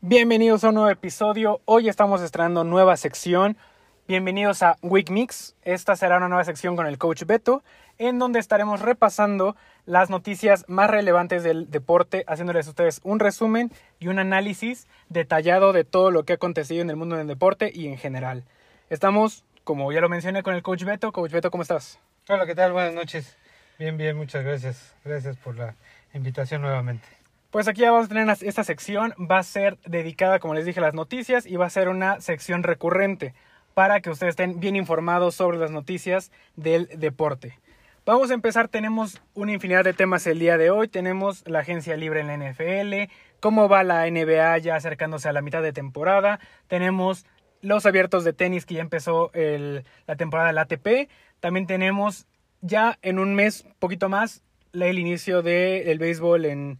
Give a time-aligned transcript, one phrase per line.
[0.00, 1.60] Bienvenidos a un nuevo episodio.
[1.64, 3.56] Hoy estamos estrenando nueva sección.
[4.06, 5.56] Bienvenidos a Week Mix.
[5.62, 7.64] Esta será una nueva sección con el coach Beto,
[7.98, 13.72] en donde estaremos repasando las noticias más relevantes del deporte, haciéndoles a ustedes un resumen
[13.98, 17.72] y un análisis detallado de todo lo que ha acontecido en el mundo del deporte
[17.74, 18.44] y en general.
[18.90, 21.10] Estamos, como ya lo mencioné, con el coach Beto.
[21.10, 21.98] Coach Beto, ¿cómo estás?
[22.28, 22.72] Hola, ¿qué tal?
[22.72, 23.36] Buenas noches.
[23.80, 24.94] Bien, bien, muchas gracias.
[25.04, 25.74] Gracias por la
[26.14, 27.04] invitación nuevamente.
[27.50, 30.78] Pues aquí ya vamos a tener esta sección, va a ser dedicada, como les dije,
[30.78, 33.34] a las noticias y va a ser una sección recurrente
[33.74, 37.58] para que ustedes estén bien informados sobre las noticias del deporte.
[38.04, 41.96] Vamos a empezar, tenemos una infinidad de temas el día de hoy, tenemos la agencia
[41.96, 46.38] libre en la NFL, cómo va la NBA ya acercándose a la mitad de temporada,
[46.68, 47.26] tenemos
[47.60, 51.10] los abiertos de tenis que ya empezó la temporada del ATP,
[51.40, 52.26] también tenemos
[52.60, 56.78] ya en un mes, poquito más, el inicio del béisbol en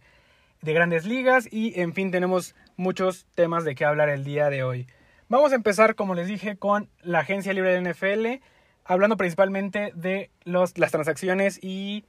[0.61, 4.63] de grandes ligas y en fin tenemos muchos temas de qué hablar el día de
[4.63, 4.87] hoy.
[5.29, 8.43] Vamos a empezar, como les dije, con la agencia libre de NFL,
[8.85, 12.05] hablando principalmente de los, las transacciones y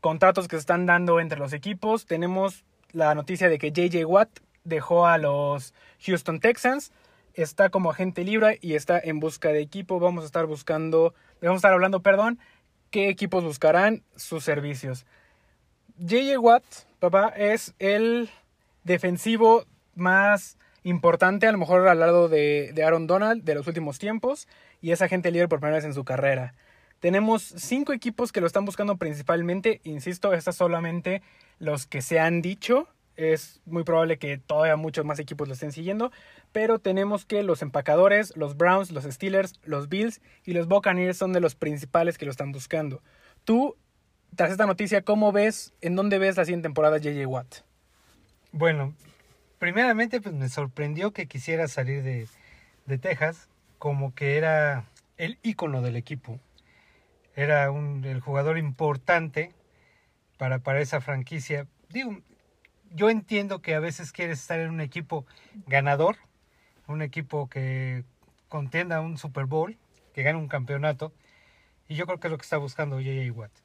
[0.00, 2.06] contratos que se están dando entre los equipos.
[2.06, 5.74] Tenemos la noticia de que JJ Watt dejó a los
[6.06, 6.92] Houston Texans,
[7.34, 10.00] está como agente libre y está en busca de equipo.
[10.00, 12.38] Vamos a estar buscando, vamos a estar hablando, perdón,
[12.90, 15.06] qué equipos buscarán sus servicios.
[15.98, 16.64] JJ Watt
[17.10, 18.30] papá, es el
[18.82, 24.48] defensivo más importante, a lo mejor al lado de, Aaron Donald de los últimos tiempos,
[24.80, 26.54] y es agente líder por primera vez en su carrera.
[27.00, 31.22] Tenemos cinco equipos que lo están buscando principalmente, insisto, estos solamente
[31.58, 35.72] los que se han dicho, es muy probable que todavía muchos más equipos lo estén
[35.72, 36.10] siguiendo,
[36.52, 41.32] pero tenemos que los empacadores, los Browns, los Steelers, los Bills y los Buccaneers son
[41.32, 43.02] de los principales que lo están buscando.
[43.44, 43.76] Tú
[44.34, 47.56] tras esta noticia, ¿cómo ves, en dónde ves la siguiente temporada JJ Watt?
[48.52, 48.94] Bueno,
[49.58, 52.28] primeramente pues me sorprendió que quisiera salir de,
[52.98, 53.48] Texas,
[53.78, 54.86] como que era
[55.16, 56.40] el ícono del equipo.
[57.36, 59.52] Era un, el jugador importante
[60.36, 61.66] para, para esa franquicia.
[61.90, 62.18] Digo,
[62.94, 65.26] yo entiendo que a veces quieres estar en un equipo
[65.66, 66.16] ganador,
[66.86, 68.04] un equipo que
[68.48, 69.76] contienda un Super Bowl,
[70.14, 71.12] que gane un campeonato,
[71.88, 73.64] y yo creo que es lo que está buscando JJ Watt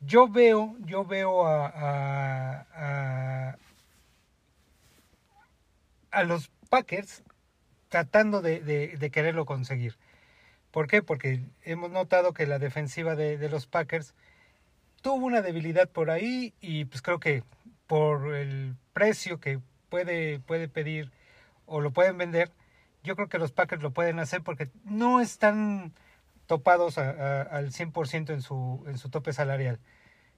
[0.00, 3.56] yo veo, yo veo a,
[6.10, 7.22] a, los Packers
[7.88, 9.96] tratando de, quererlo conseguir.
[10.70, 11.02] ¿Por qué?
[11.02, 14.14] Porque hemos notado que la defensiva de, los Packers
[15.02, 17.42] tuvo una debilidad por ahí y pues creo que
[17.90, 19.58] por el precio que
[19.88, 21.10] puede, puede pedir
[21.66, 22.52] o lo pueden vender,
[23.02, 25.92] yo creo que los Packers lo pueden hacer porque no están
[26.46, 29.80] topados al 100% en su, en su tope salarial.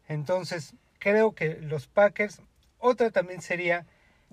[0.09, 2.41] Entonces, creo que los Packers,
[2.79, 3.85] otra también sería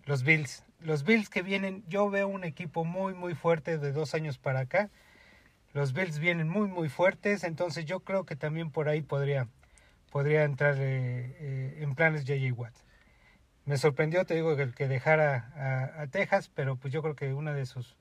[0.06, 0.63] los Bills.
[0.80, 4.62] Los Bills que vienen, yo veo un equipo muy, muy fuerte de dos años para
[4.62, 4.90] acá.
[5.74, 9.50] Los Bills vienen muy, muy fuertes, entonces yo creo que también por ahí podría,
[10.09, 12.75] podría entrar eh, eh, en planes JJ Watt.
[13.69, 17.53] Me sorprendió, te digo, que, que dejara a, Texas, pero pues yo creo que una
[17.53, 17.97] de sus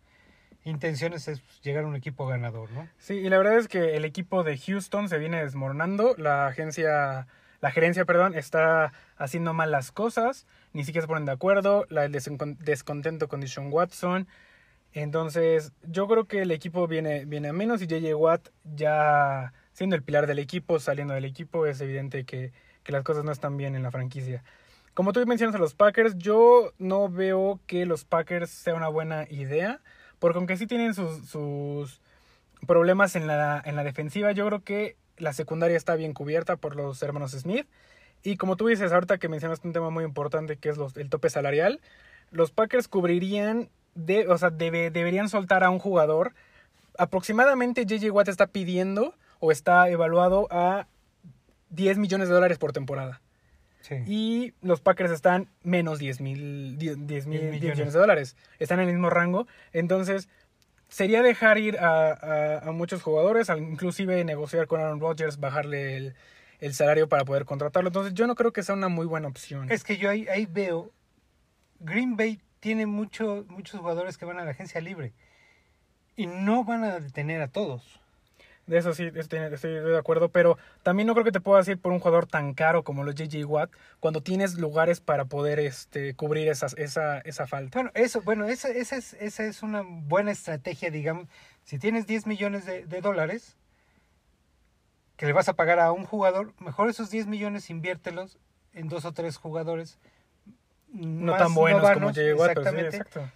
[0.65, 2.89] intenciones es llegar a un equipo ganador, ¿no?
[2.97, 6.15] Sí, y la verdad es que el equipo de Houston se viene desmoronando.
[6.17, 7.27] La agencia,
[7.61, 12.07] la gerencia, perdón, está haciendo mal las cosas, ni siquiera se ponen de acuerdo, la,
[12.07, 14.27] el descontento con Dishon Watson.
[14.95, 19.97] Entonces, yo creo que el equipo viene, viene a menos y JJ Watt ya siendo
[19.97, 22.53] el pilar del equipo, saliendo del equipo, es evidente que,
[22.85, 24.43] que las cosas no están bien en la franquicia.
[24.99, 29.29] Como tú mencionas a los Packers, yo no veo que los Packers sea una buena
[29.31, 29.81] idea.
[30.19, 32.01] Porque aunque sí tienen sus,
[32.67, 36.75] problemas en la, en la defensiva, yo creo que la secundaria está bien cubierta por
[36.75, 37.69] los hermanos Smith.
[38.25, 41.31] Y como tú dices, ahorita que mencionaste un tema muy importante que es el tope
[41.31, 41.81] salarial,
[42.33, 43.69] los Packers cubrirían,
[44.27, 46.35] o sea, deberían soltar a un jugador.
[46.99, 50.89] Aproximadamente JJ Watt está pidiendo o está evaluado a
[51.71, 53.21] 10 millones de dólares por temporada.
[54.07, 57.93] Y los Packers están menos 10 mil millones.
[57.93, 58.37] de dólares.
[58.59, 59.47] Están en el mismo rango.
[59.73, 60.29] Entonces,
[60.89, 66.15] sería dejar ir a, muchos jugadores, inclusive negociar con Aaron Rodgers, bajarle
[66.61, 67.89] el, salario para poder contratarlo.
[67.89, 69.71] Entonces, yo no creo que sea una muy buena opción.
[69.71, 70.91] Es que yo ahí, ahí veo,
[71.81, 75.13] Green Bay tiene mucho, muchos jugadores que van a la agencia libre
[76.17, 78.01] y no van a detener a todos.
[78.69, 81.91] De eso sí estoy, de acuerdo, pero también no creo que te puedas ir por
[81.91, 86.49] un jugador tan caro como los JJ Watt cuando tienes lugares para poder este, cubrir
[86.49, 87.79] esa, esa falta.
[87.79, 91.29] Bueno, eso, bueno, esa, esa, es, esa es una buena estrategia, digamos.
[91.65, 93.57] Si tienes 10 millones de, dólares,
[95.17, 98.39] que le vas a pagar a un jugador, mejor esos 10 millones inviértelos
[98.75, 99.99] en dos o tres jugadores
[100.91, 102.23] No tan buenos como sí,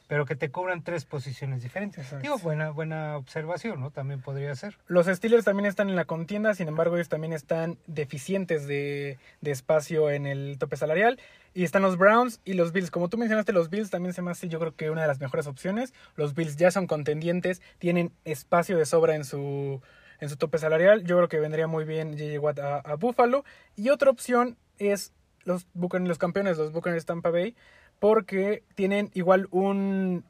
[0.08, 1.98] pero que te cubran tres posiciones diferentes.
[1.98, 2.22] Exacto.
[2.22, 3.90] Digo, buena, buena observación, ¿no?
[3.90, 4.78] También podría ser.
[4.86, 9.50] Los Steelers también están en la contienda, sin embargo, ellos también están deficientes de, de
[9.50, 11.18] espacio en el tope salarial.
[11.54, 12.90] Y están los Browns y los Bills.
[12.90, 15.20] Como tú mencionaste, los Bills también se me hace, yo creo que una de las
[15.20, 15.92] mejores opciones.
[16.16, 19.82] Los Bills ya son contendientes, tienen espacio de sobra en su,
[20.20, 21.04] en su tope salarial.
[21.04, 22.40] Yo creo que vendría muy bien J.J.
[22.40, 23.44] Watt a, a Buffalo.
[23.76, 25.12] Y otra opción es
[25.44, 27.54] los, Buccaneers, los campeones, los Buccaneers Tampa Bay,
[27.98, 30.24] porque tienen igual un,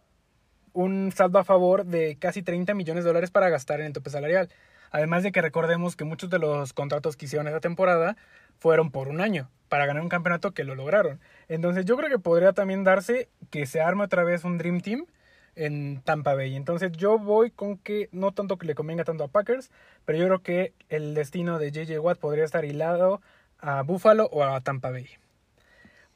[0.73, 4.11] un saldo a favor de casi 30 millones de dólares para gastar en el tope
[4.11, 4.49] salarial.
[4.91, 8.17] Además de que recordemos que muchos de los contratos que hicieron esa temporada
[8.59, 11.19] fueron por un año para ganar un campeonato que lo lograron.
[11.49, 15.07] Entonces yo creo que podría también darse que se arme otra vez un Dream Team
[15.55, 16.57] en Tampa Bay.
[16.57, 19.71] Entonces yo voy con que no tanto que le convenga tanto a Packers,
[20.05, 23.23] pero yo creo que el destino de JJ Watt podría estar hilado
[23.63, 25.09] a Buffalo o a Tampa Bay.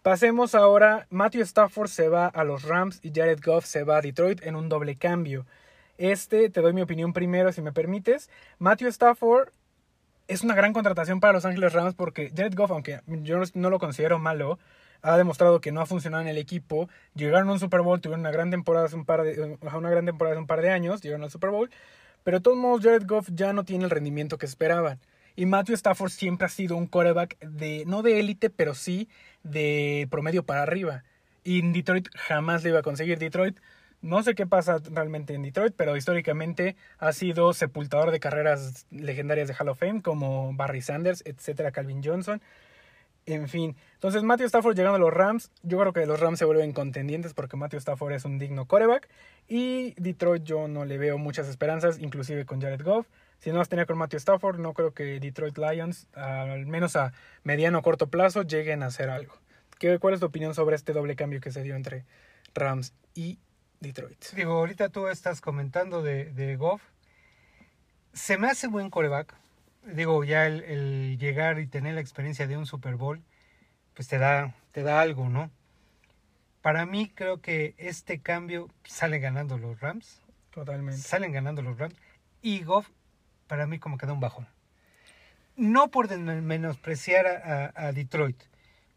[0.02, 4.02] Pasemos ahora, Matthew Stafford se va a los Rams y Jared Goff se va a
[4.02, 5.46] Detroit en un doble cambio.
[5.98, 8.30] Este, te doy mi opinión primero si me permites.
[8.58, 9.48] Matthew Stafford
[10.28, 13.78] es una gran contratación para Los Ángeles Rams porque Jared Goff, aunque yo no lo
[13.78, 14.58] considero malo,
[15.02, 16.88] ha demostrado que no ha funcionado en el equipo.
[17.14, 20.04] Llegaron a un Super Bowl, tuvieron una gran temporada hace un par de, una gran
[20.04, 21.70] temporada hace un par de años, llegaron Super Bowl,
[22.24, 25.00] pero de todos modos Jared Goff ya no tiene el rendimiento que esperaban.
[25.36, 29.08] Y Matthew Stafford siempre ha sido un quarterback de, no de élite, pero sí
[29.42, 31.04] de promedio para arriba.
[31.44, 33.18] Y en Detroit jamás lo iba a conseguir.
[33.18, 33.58] Detroit,
[34.00, 39.46] no sé qué pasa realmente en Detroit, pero históricamente ha sido sepultador de carreras legendarias
[39.48, 42.40] de Hall of Fame, como Barry Sanders, etcétera, Calvin Johnson.
[43.26, 46.44] En fin, entonces Matthew Stafford llegando a los Rams, yo creo que los Rams se
[46.44, 49.08] vuelven contendientes porque Matthew Stafford es un digno quarterback
[49.48, 53.08] y Detroit yo no le veo muchas esperanzas, inclusive con Jared Goff.
[53.38, 57.12] Si no las tenía con Matthew Stafford, no creo que Detroit Lions, al menos a
[57.44, 59.34] mediano o corto plazo, lleguen a hacer algo.
[59.78, 62.06] ¿Qué, ¿Cuál es tu opinión sobre este doble cambio que se dio entre
[62.54, 63.38] Rams y
[63.80, 64.24] Detroit?
[64.34, 66.82] Digo, ahorita tú estás comentando de, de Goff.
[68.12, 69.34] Se me hace buen coreback.
[69.84, 73.22] Digo, ya el, el, llegar y tener la experiencia de un Super Bowl,
[73.94, 75.50] pues te da, te da algo, ¿no?
[76.62, 80.22] Para mí creo que este cambio sale ganando los Rams.
[80.50, 81.00] Totalmente.
[81.00, 81.94] Salen ganando los Rams.
[82.42, 82.88] Y Goff,
[83.46, 84.46] para mí, como queda un bajón.
[85.56, 88.36] No por menospreciar a Detroit.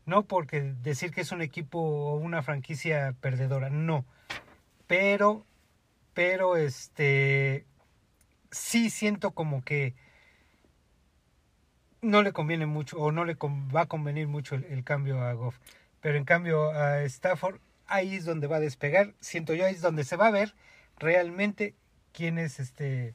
[0.10, 3.70] No porque decir que es un equipo o una franquicia perdedora.
[3.70, 4.06] No.
[4.88, 5.46] Pero,
[6.16, 7.68] pero este,
[8.50, 9.94] sí siento como que
[12.02, 15.32] no le conviene mucho o no le va a convenir mucho el, el, cambio a
[15.34, 15.60] Goff.
[16.02, 19.14] Pero en cambio a Stafford, ahí es donde va a despegar.
[19.20, 20.56] Siento yo, ahí es donde se va a ver
[20.98, 21.76] realmente
[22.14, 23.14] quién es este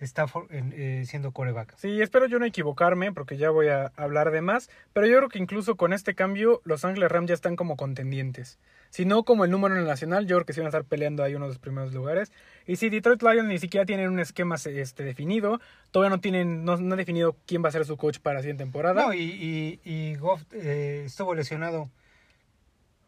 [0.00, 1.74] Stafford en, eh, siendo coreback.
[1.76, 5.28] Sí, espero yo no equivocarme porque ya voy a hablar de más, pero yo creo
[5.28, 8.58] que incluso con este cambio los Ángeles Rams ya están como contendientes.
[8.90, 10.84] Si no como el número en el nacional, yo creo que sí van a estar
[10.84, 12.30] peleando ahí uno de los primeros lugares.
[12.66, 15.60] Y si Detroit Lions ni siquiera tienen un esquema este, definido,
[15.90, 18.42] todavía no tienen, no, no han definido quién va a ser su coach para la
[18.42, 19.06] siguiente temporada.
[19.06, 21.90] No, y, y, y Goff eh, estuvo lesionado,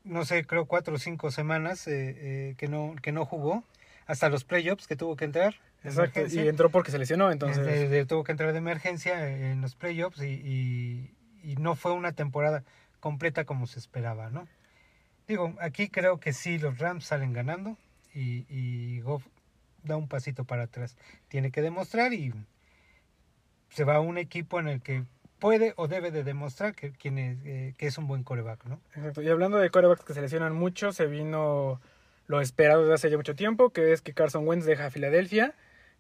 [0.03, 3.62] no sé, creo cuatro o cinco semanas eh, eh, que, no, que no jugó,
[4.06, 5.55] hasta los playoffs que tuvo que entrar.
[5.82, 6.44] Exacto, emergencia.
[6.44, 7.64] y entró porque se lesionó, entonces...
[7.64, 11.92] De, de, tuvo que entrar de emergencia en los playoffs y, y, y, no fue
[11.92, 12.64] una temporada
[13.00, 14.49] completa como se esperaba, ¿no?
[15.28, 17.76] Digo, aquí creo que sí, los Rams salen ganando
[18.14, 19.26] y, y Goff
[19.83, 20.97] da un pasito para atrás.
[21.28, 22.33] Tiene que demostrar y
[23.71, 25.04] se va a un equipo en el que
[25.38, 28.81] puede o debe de demostrar que, quien es, eh, que es un buen coreback, ¿no?
[28.95, 31.81] Exacto, y hablando de corebacks que se lesionan mucho, se vino
[32.26, 35.54] lo esperado desde hace ya mucho tiempo, que es que Carson Wentz deja a Filadelfia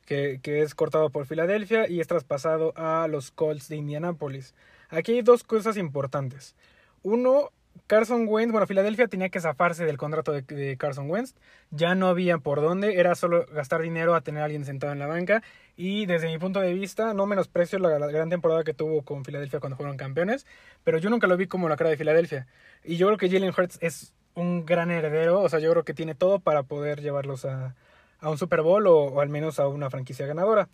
[0.06, 4.54] que, es cortado por Filadelfia y es traspasado a los Colts de Indianápolis.
[4.88, 6.54] Aquí hay dos cosas importantes.
[7.02, 7.50] Uno,
[7.88, 11.34] Carson Wentz, bueno, Filadelfia tenía que zafarse del contrato de, de, Carson Wentz,
[11.70, 14.98] ya no había por dónde, era solo gastar dinero a tener a alguien sentado en
[14.98, 15.42] la banca
[15.76, 19.24] y desde mi punto de vista, no menosprecio la, la gran temporada que tuvo con
[19.24, 20.46] Filadelfia cuando fueron campeones,
[20.84, 22.46] pero yo nunca lo vi como la cara de Filadelfia
[22.84, 25.94] y yo creo que Jalen Hurts es un gran heredero, o sea, yo creo que
[25.94, 27.74] tiene todo para poder llevarlos a,
[28.20, 30.68] a un Super Bowl o, o, al menos a una franquicia ganadora.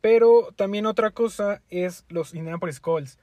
[0.00, 3.18] Pero también otra cosa es los Indianapolis Colts.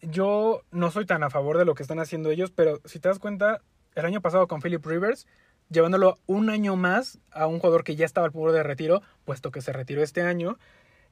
[0.00, 3.08] Yo no soy tan a favor de lo que están haciendo ellos, pero si te
[3.08, 3.60] das cuenta,
[3.94, 5.26] el año pasado con Philip Rivers,
[5.68, 9.50] llevándolo un año más a un jugador que ya estaba al borde de retiro, puesto
[9.50, 10.58] que se retiró este año,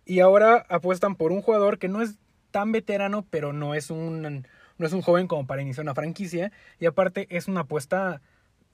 [0.05, 2.17] y ahora apuestan por un jugador que no es
[2.51, 4.47] tan veterano, pero no es un,
[4.81, 8.23] no es un joven como para iniciar una franquicia, y aparte es una apuesta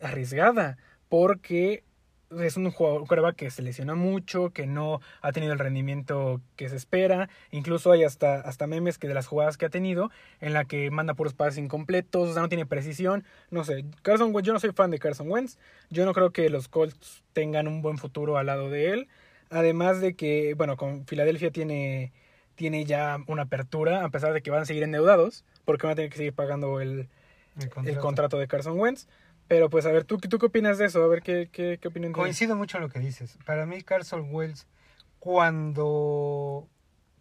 [0.01, 1.83] arriesgada, porque
[2.31, 6.77] es un jugador que se lesiona mucho, que no ha tenido el rendimiento que se
[6.77, 7.29] espera.
[7.51, 10.11] Incluso hay hasta, hasta memes que de las jugadas que ha tenido,
[10.41, 13.25] en la que manda puros pases incompletos, o sea, no tiene precisión.
[13.51, 15.59] No sé, Carson Wentz, yo no soy fan de Carson Wentz.
[15.91, 19.09] Yo no creo que los Colts tengan un buen futuro al lado de él.
[19.51, 22.13] Además de que, bueno, con Filadelfia tiene,
[22.57, 25.97] tiene ya una apertura, a pesar de que van a seguir endeudados, porque van a
[25.97, 27.09] tener que seguir pagando el,
[27.59, 27.89] El contrato.
[27.91, 29.07] el contrato de Carson Wentz.
[29.49, 31.05] Pero pues a ver, ¿tú, ¿tú qué opinas de eso?
[31.05, 32.25] A ver qué, qué, qué opinión tienes.
[32.25, 33.39] Coincido mucho en lo que dices.
[33.45, 34.67] Para mí, Carson Wells,
[35.21, 36.67] cuando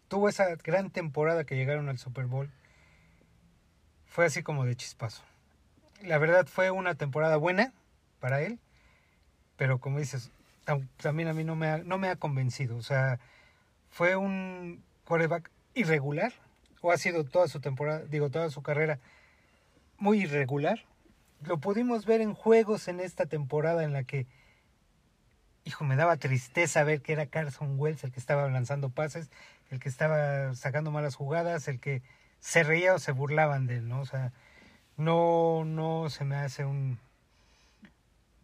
[0.08, 2.50] tuvo esa gran temporada que llegaron al Super Bowl,
[4.06, 5.22] fue así como de chispazo.
[6.02, 7.72] La verdad fue una temporada buena
[8.20, 8.58] para él,
[9.56, 10.30] pero como dices,
[10.66, 12.76] tam- también a mí no me ha, no me ha convencido.
[12.76, 13.18] O sea,
[13.90, 16.32] fue un quarterback irregular,
[16.80, 18.98] o ha sido toda su temporada, digo, toda su carrera
[19.98, 20.84] muy irregular.
[21.42, 24.26] Lo pudimos ver en juegos en esta temporada en la que,
[25.64, 29.30] hijo, me daba tristeza ver que era Carson Wells el que estaba lanzando pases,
[29.70, 32.02] el que estaba sacando malas jugadas, el que
[32.40, 34.00] se reía o se burlaban de él, ¿no?
[34.00, 34.32] O sea,
[34.96, 36.98] no, no se me hace un,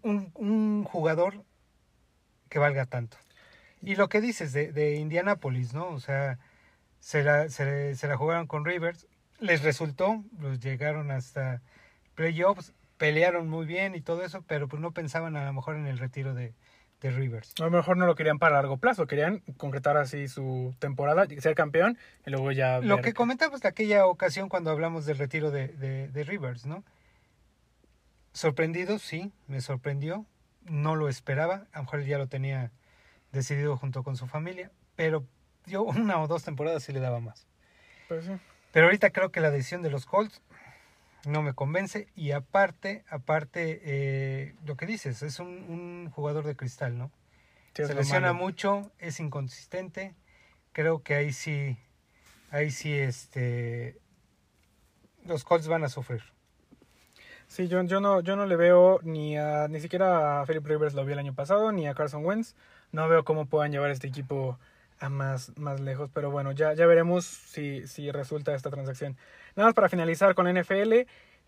[0.02, 1.44] un, jugador
[2.48, 3.16] que valga tanto.
[3.80, 5.88] Y lo que dices de, de Indianapolis, ¿no?
[5.88, 6.38] O sea,
[7.02, 9.08] se la, se, se la jugaron con Rivers,
[9.40, 11.60] les resultó, los llegaron hasta
[12.14, 15.88] playoffs, pelearon muy bien y todo eso, pero pues no pensaban a lo mejor en
[15.88, 16.54] el retiro de,
[17.00, 17.54] de Rivers.
[17.58, 21.56] A lo mejor no lo querían para largo plazo, querían concretar así su temporada, ser
[21.56, 22.78] campeón y luego ya...
[22.78, 26.66] Lo ver que comentamos de aquella ocasión cuando hablamos del retiro de, de, de Rivers,
[26.66, 26.84] ¿no?
[28.32, 30.24] Sorprendido, sí, me sorprendió,
[30.66, 32.70] no lo esperaba, a lo mejor ya lo tenía
[33.32, 35.26] decidido junto con su familia, pero
[35.66, 37.46] yo una o dos temporadas sí le daba más.
[38.08, 38.32] Pues sí.
[38.72, 40.40] Pero ahorita creo que la decisión de los Colts
[41.26, 46.56] no me convence y aparte, aparte, eh, lo que dices, es un, un jugador de
[46.56, 47.10] cristal, ¿no?
[47.74, 50.14] Sí, Se lesiona mucho, es inconsistente.
[50.72, 51.78] Creo que ahí sí,
[52.50, 53.98] ahí sí, este,
[55.24, 56.22] los Colts van a sufrir.
[57.46, 60.94] Sí, yo, yo, no, yo no le veo ni a, ni siquiera a Philip Rivers
[60.94, 62.54] lo vi el año pasado, ni a Carson Wentz.
[62.92, 64.58] No veo cómo puedan llevar este equipo
[65.02, 69.16] a más, más lejos, pero bueno, ya, ya veremos si, si resulta esta transacción.
[69.56, 70.92] Nada más para finalizar con NFL,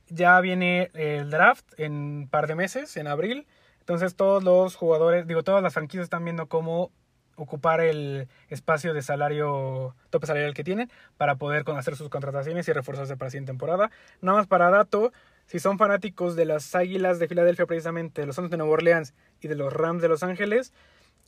[0.09, 3.47] ya viene el draft en un par de meses, en abril.
[3.79, 6.91] Entonces todos los jugadores, digo, todas las franquicias están viendo cómo
[7.37, 12.73] ocupar el espacio de salario, tope salarial que tienen para poder hacer sus contrataciones y
[12.73, 13.91] reforzarse para la siguiente temporada.
[14.21, 15.13] Nada más para dato,
[15.47, 19.15] si son fanáticos de las Águilas de Filadelfia precisamente, de los Santos de Nueva Orleans
[19.41, 20.73] y de los Rams de Los Ángeles,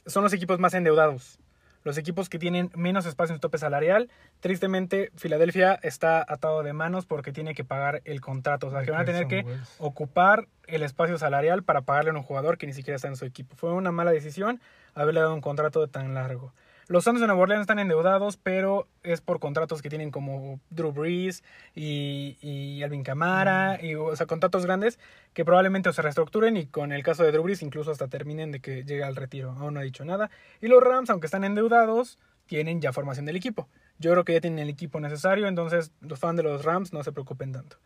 [0.07, 1.39] son los equipos más endeudados.
[1.87, 4.11] Los equipos que tienen menos espacio en su tope salarial.
[4.41, 8.67] Tristemente, Filadelfia está atado de manos porque tiene que pagar el contrato.
[8.67, 9.47] O sea, que van a tener que
[9.79, 13.25] ocupar el espacio salarial para pagarle a un jugador que ni siquiera está en su
[13.25, 13.55] equipo.
[13.55, 14.61] Fue una mala decisión
[14.97, 16.53] haberle dado un contrato tan largo.
[16.89, 20.93] Los Santos de Nueva Orleans están endeudados, pero es por contratos que tienen como Drew
[20.93, 21.43] Brees
[21.75, 25.01] y, y Alvin Kamara, y, o sea, contratos grandes
[25.33, 28.53] que probablemente o se reestructuren y con el caso de Drew Brees incluso hasta terminen
[28.53, 29.57] de que llegue al retiro.
[29.59, 30.31] Aún no ha dicho nada.
[30.61, 33.69] Y los Rams, aunque están endeudados, tienen ya formación del equipo.
[33.99, 37.03] Yo creo que ya tienen el equipo necesario, entonces los fans de los Rams no
[37.03, 37.79] se preocupen tanto.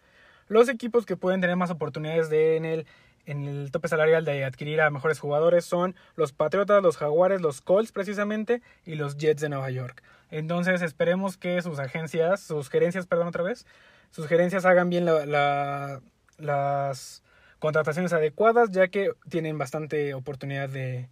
[0.46, 2.86] Los equipos que pueden tener más oportunidades de en el,
[3.26, 7.60] en el tope salarial de adquirir a mejores jugadores son los Patriotas, los Jaguares, los
[7.60, 10.02] Colts precisamente y los Jets de Nueva York.
[10.30, 13.66] Entonces esperemos que sus agencias, sus gerencias, perdón otra vez,
[14.10, 16.00] sus gerencias hagan bien la- la-
[16.38, 17.22] las
[17.58, 21.08] contrataciones adecuadas ya que tienen bastante oportunidad de,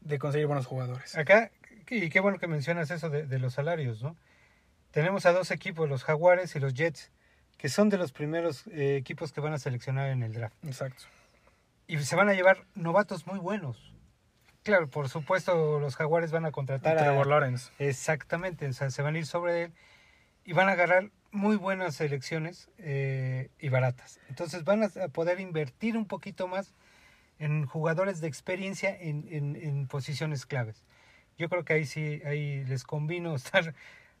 [0.00, 1.16] de conseguir buenos jugadores.
[1.16, 1.50] Acá,
[1.88, 4.16] y qué bueno que mencionas eso de, de los salarios, ¿no?
[4.90, 7.10] Tenemos a dos equipos, los Jaguares y los Jets,
[7.56, 10.56] que son de los primeros eh, equipos que van a seleccionar en el draft.
[10.64, 11.04] Exacto.
[11.86, 13.92] Y se van a llevar novatos muy buenos.
[14.62, 17.00] Claro, por supuesto, los Jaguares van a contratar a...
[17.02, 17.72] Trevor Lawrence.
[17.78, 19.72] Exactamente, o sea, se van a ir sobre él
[20.44, 24.20] y van a agarrar muy buenas selecciones eh, y baratas.
[24.28, 26.74] Entonces van a poder invertir un poquito más
[27.38, 30.84] en jugadores de experiencia en, en- en posiciones claves.
[31.38, 33.74] Yo creo que ahí sí, ahí les convino estar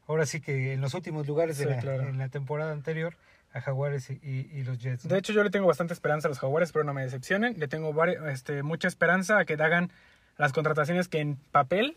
[0.08, 2.08] ahora sí que en los últimos lugares de Sí, la, claro.
[2.08, 3.16] en la temporada anterior
[3.52, 5.04] a Jaguares y, y- y los Jets.
[5.04, 5.12] ¿no?
[5.12, 7.58] De hecho, yo le tengo bastante esperanza a los Jaguares, pero no me decepcionen.
[7.58, 7.92] Le tengo
[8.28, 9.90] este, mucha esperanza a que hagan
[10.38, 11.96] las contrataciones que en papel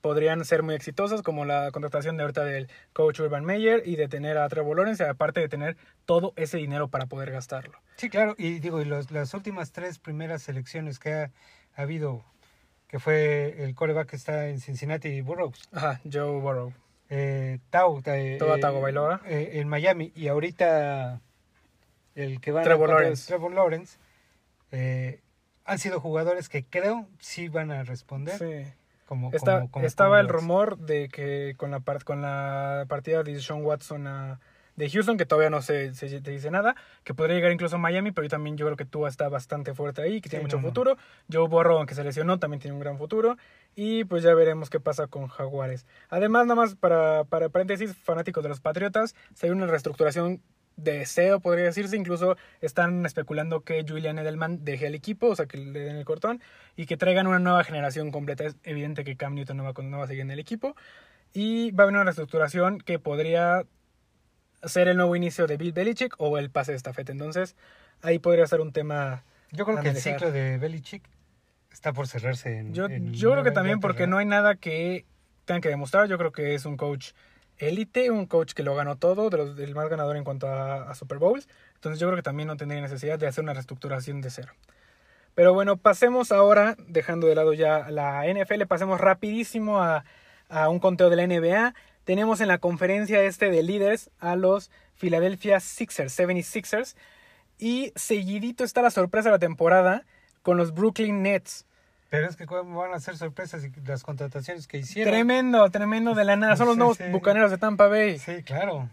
[0.00, 4.06] podrían ser muy exitosas, como la contratación de ahorita del coach Urban Meyer y de
[4.06, 7.76] tener a Trevor Lawrence, aparte de tener todo ese dinero para poder gastarlo.
[7.96, 11.30] Sí, claro, y digo, y los- las últimas tres primeras selecciones que ha,
[11.74, 12.24] ha habido,
[12.86, 16.72] que fue el coreback que está en Cincinnati y Burroughs, Ajá, Joe Burrow.
[17.10, 19.20] Eh, Tau, eh, Tua eh, Tagovailoa.
[19.26, 21.20] eh, en Miami, y ahorita
[22.14, 23.26] el que va Trevor a Lawrence.
[23.26, 23.98] Trevor Lawrence,
[24.72, 25.20] eh,
[25.64, 28.38] han sido jugadores que creo sí van a responder.
[28.38, 28.72] Sí.
[29.06, 33.38] Como, Está- como- como estaba el rumor de que con la, con la partida de
[33.40, 34.40] Sean Watson a-
[34.76, 37.78] de Houston, que todavía no se, se te dice nada, que podría llegar incluso a
[37.78, 40.46] Miami, pero yo también yo creo que Tua está bastante fuerte ahí, que tiene Sí,
[40.46, 40.96] mucho no, futuro.
[41.32, 43.36] Joe Burrow, aunque se lesionó, también tiene un gran futuro.
[43.74, 45.86] Y pues ya veremos qué pasa con Jaguares.
[46.08, 50.42] Además, nada más para, para paréntesis, fanáticos de los Patriotas, se ve una reestructuración
[50.76, 51.96] de deseo, podría decirse.
[51.96, 56.04] Incluso están especulando que Julian Edelman deje el equipo, o sea, que le den el
[56.04, 56.42] cortón
[56.76, 58.44] y que traigan una nueva generación completa.
[58.44, 60.76] Es evidente que Cam Newton no va, no va a seguir en el equipo.
[61.32, 63.64] Y va a haber una reestructuración que podría
[64.66, 67.12] ser el nuevo inicio de Bill Belichick o el pase de estafeta.
[67.12, 67.56] Entonces,
[68.02, 69.24] ahí podría ser un tema.
[69.52, 71.02] Yo creo que el ciclo de Belichick
[71.72, 72.74] está por cerrarse en.
[72.74, 75.04] Yo, en yo creo que también porque no hay nada que
[75.44, 76.08] tengan que demostrar.
[76.08, 77.12] Yo creo que es un coach
[77.58, 80.90] élite, un coach que lo ganó todo, de los, del más ganador en cuanto a,
[80.90, 81.48] a Super Bowls.
[81.74, 84.52] Entonces yo creo que también no tendría necesidad de hacer una reestructuración de cero.
[85.34, 90.04] Pero bueno, pasemos ahora, dejando de lado ya la NFL, pasemos rapidísimo a,
[90.48, 91.74] a un conteo de la NBA.
[92.06, 96.94] Tenemos en la conferencia este de líderes a los Philadelphia Sixers, 76ers.
[97.58, 100.04] Y seguidito está la sorpresa de la temporada
[100.42, 101.66] con los Brooklyn Nets.
[102.08, 105.12] Pero es que cómo van a ser sorpresas las contrataciones que hicieron.
[105.12, 106.56] Tremendo, tremendo de la nada.
[106.56, 107.04] Son los Sí, nuevos sí.
[107.10, 108.20] bucaneros de Tampa Bay.
[108.20, 108.88] Sí, claro.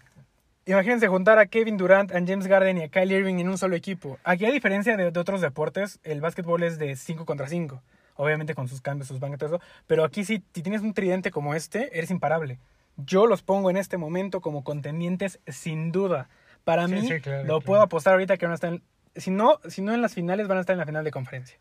[0.65, 3.75] Imagínense juntar a Kevin Durant, a James Garden y a Kylie Irving en un solo
[3.75, 4.17] equipo.
[4.24, 7.79] Aquí, a diferencia de, de otros deportes, el básquetbol es de 5 contra 5.
[8.15, 9.65] Obviamente con sus cambios, sus bancas, todo eso.
[9.86, 12.58] Pero aquí, si, si tienes un tridente como este, eres imparable.
[12.97, 16.29] Yo los pongo en este momento como contendientes sin duda.
[16.63, 17.62] Para Sí, mí, sí, claro, lo claro.
[17.62, 18.83] puedo apostar ahorita que van a estar en,
[19.15, 21.57] si no, si no en las finales, van a estar en la final de conferencia.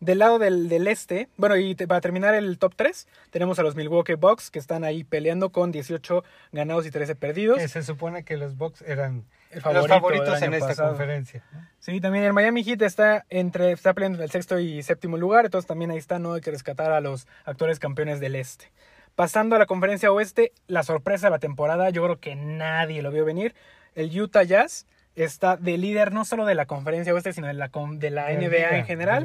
[0.00, 3.62] Del lado del, del este, bueno, y te- para terminar el top 3, tenemos a
[3.62, 7.58] los Milwaukee Bucks que están ahí peleando con 18 ganados y 13 perdidos.
[7.58, 10.88] Que se supone que los Bucks eran los favorito favoritos en esta pasado.
[10.88, 11.44] conferencia.
[11.52, 11.60] ¿no?
[11.78, 15.68] Sí, también el Miami Heat está entre está peleando el sexto y séptimo lugar, entonces
[15.68, 18.72] también ahí está, no hay que rescatar a los actuales campeones del este.
[19.14, 23.10] Pasando a la conferencia oeste, la sorpresa de la temporada, yo creo que nadie lo
[23.10, 23.54] vio venir.
[23.94, 27.68] El Utah Jazz está de líder no solo de la conferencia oeste, sino de la,
[27.68, 29.24] con- de la De NBA liga, en general,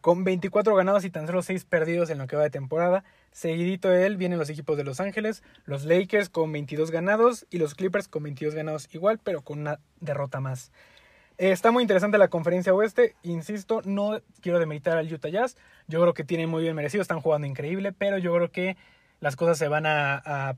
[0.00, 3.04] con 24 ganados y tan solo 6 perdidos en lo que va de temporada.
[3.32, 7.58] Seguidito de él vienen los equipos de Los Ángeles, los Lakers con 22 ganados y
[7.58, 10.72] los Clippers con 22 ganados igual, pero con una derrota más.
[11.36, 16.00] Eh, está muy interesante la conferencia oeste, insisto, no quiero demeritar al Utah Jazz, yo
[16.00, 18.78] creo que tienen muy bien merecido, están jugando increíble, pero yo creo que
[19.20, 20.56] las cosas se van a, a-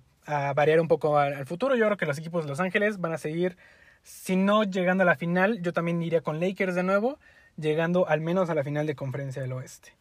[0.54, 3.12] variar un poco al, al futuro, yo creo que los equipos de Los Ángeles van
[3.12, 3.56] a seguir,
[4.02, 7.18] si no llegando a la final, yo también iría con Lakers de nuevo,
[7.56, 9.94] llegando al menos a la final de conferencia del oeste.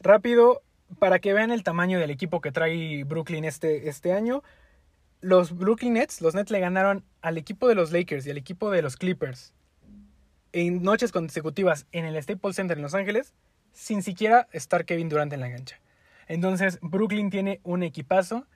[0.00, 0.62] Rápido,
[0.98, 4.42] para que vean el tamaño del equipo que trae Brooklyn este, este año,
[5.20, 8.70] los Brooklyn Nets, los Nets le ganaron al equipo de los Lakers y al equipo
[8.70, 9.52] de los Clippers
[10.52, 13.34] en noches consecutivas en el Staples Center en Los Ángeles,
[13.72, 15.78] sin siquiera estar Kevin Durant en la cancha.
[16.30, 18.46] Entonces, Brooklyn tiene un equipazo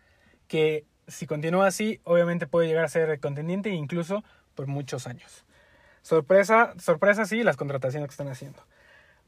[0.47, 4.23] que, si continúa así, obviamente puede llegar a ser contendiente incluso
[4.55, 5.45] por muchos años.
[6.01, 8.63] Sorpresa, sorpresa sí, las contrataciones que están haciendo.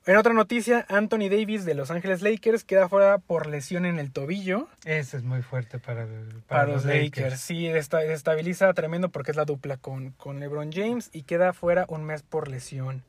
[0.05, 4.13] En otra noticia, Anthony Davis de Los Ángeles Lakers queda fuera por lesión en el
[4.13, 7.41] tobillo Ese es muy fuerte para, el- para, los Lakers.
[7.41, 11.85] Sí, esta- estabiliza tremendo porque es la dupla con, con LeBron James y queda fuera
[11.89, 13.03] un mes por lesión.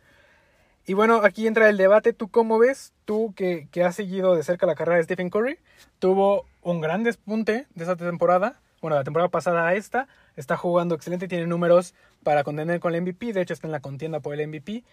[0.89, 2.13] Y bueno, aquí entra el debate.
[2.13, 2.93] ¿Tú cómo ves?
[3.03, 5.59] Tú que, que has seguido de cerca la carrera de Stephen Curry,
[5.99, 8.61] tuvo un gran despunte de esa temporada.
[8.81, 10.07] Bueno, la temporada pasada a esta.
[10.37, 13.33] Está jugando excelente, tiene números para contender con el MVP.
[13.33, 14.85] De hecho, está en la contienda por el MVP.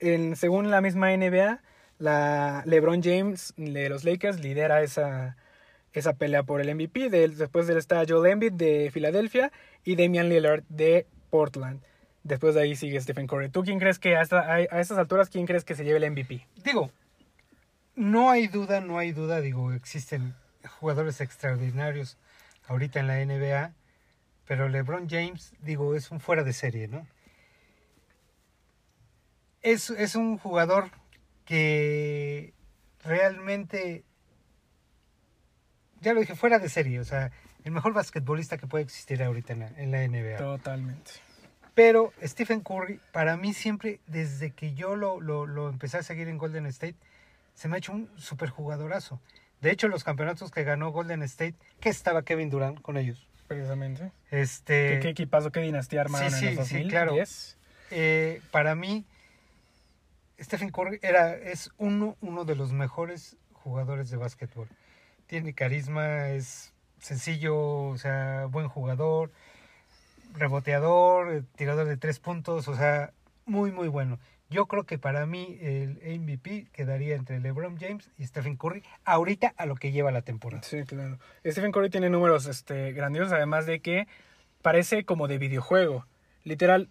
[0.00, 1.60] En, según la misma NBA,
[1.98, 5.36] la LeBron James de los Lakers lidera esa,
[5.92, 7.10] esa pelea por el MVP.
[7.10, 9.52] De, después de él está Joel Embiid de Filadelfia
[9.84, 11.82] y Damian Lillard de Portland.
[12.24, 13.48] Después de ahí sigue Stephen Curry.
[13.48, 16.10] ¿Tú quién crees que hasta a, a estas alturas quién crees que se lleve el
[16.10, 16.46] MVP?
[16.64, 16.90] Digo,
[17.94, 20.34] no hay duda, no hay duda, digo, existen
[20.80, 22.16] jugadores extraordinarios
[22.66, 23.74] ahorita en la NBA,
[24.46, 27.06] pero LeBron James, digo, es un fuera de serie, ¿no?
[29.60, 30.90] Es, es un jugador
[31.44, 32.54] que
[33.04, 34.04] realmente,
[36.00, 37.30] ya lo dije, fuera de serie, o sea,
[37.64, 40.38] el mejor basquetbolista que puede existir ahorita en la, en la NBA.
[40.38, 41.12] Totalmente.
[41.74, 46.28] Pero Stephen Curry, para mí siempre, desde que yo lo, lo, lo empecé a seguir
[46.28, 46.96] en Golden State,
[47.54, 49.20] se me ha hecho un super jugadorazo.
[49.60, 53.26] De hecho, los campeonatos que ganó Golden State, que estaba Kevin Durant con ellos.
[53.46, 54.12] Precisamente.
[54.30, 56.90] Este, ¿Qué, qué equipazo, qué dinastía armaron sí, en los sí, 2000?
[56.90, 57.12] claro.
[57.14, 57.56] 10?
[57.90, 59.04] eh, para mí,
[60.40, 64.68] Stephen Curry era, es uno, uno de los mejores jugadores de básquetbol.
[65.26, 69.30] Tiene carisma, es sencillo, o sea, buen jugador,
[70.32, 73.12] reboteador, eh, tirador de tres puntos, o sea,
[73.44, 74.18] muy, muy bueno.
[74.50, 79.54] Yo creo que para mí el MVP quedaría entre LeBron James y Stephen Curry ahorita
[79.56, 80.62] a lo que lleva la temporada.
[80.62, 81.18] Sí, claro.
[81.46, 84.06] Stephen Curry tiene números este, grandiosos, además de que
[84.60, 86.06] parece como de videojuego.
[86.44, 86.90] Literal,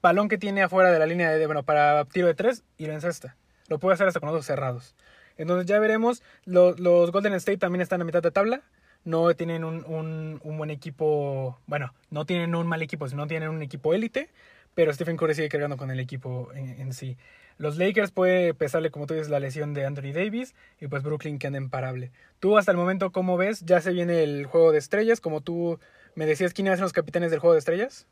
[0.00, 2.94] balón que tiene afuera de la línea de, bueno, para tiro de tres y lo
[2.94, 3.36] encesta.
[3.68, 4.94] Lo puede hacer hasta con los ojos cerrados.
[5.36, 8.62] Entonces ya veremos, los Golden State también están a mitad de tabla.
[9.04, 13.48] No tienen un, un, un buen equipo, bueno, no tienen un mal equipo, sino tienen
[13.48, 14.30] un equipo élite,
[14.74, 17.16] pero Stephen Curry sigue cargando con el equipo en, en, sí.
[17.58, 21.38] Los Lakers puede pesarle, como tú dices, la lesión de Anthony Davis y pues Brooklyn
[21.38, 22.10] que anda imparable.
[22.40, 23.60] Tú hasta el momento, ¿cómo ves?
[23.64, 25.78] Ya se viene el juego de estrellas, como tú
[26.14, 28.06] me decías, ¿quiénes son los capitanes del juego de estrellas?